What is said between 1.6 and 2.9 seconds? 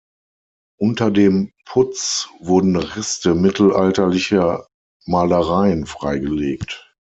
Putz wurden